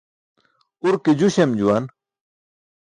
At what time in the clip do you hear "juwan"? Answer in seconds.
1.59-1.83